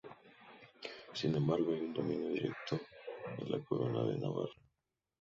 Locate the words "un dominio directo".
1.81-2.79